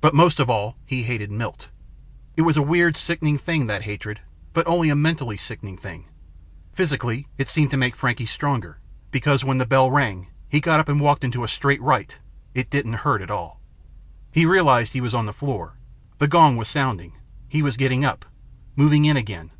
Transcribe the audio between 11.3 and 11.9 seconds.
a straight